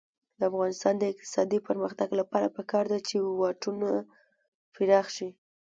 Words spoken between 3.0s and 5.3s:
چې واټونه پراخ شي.